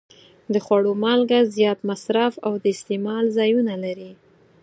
[0.53, 4.11] د خوړو مالګه زیات مصرف او د استعمال ځایونه لري.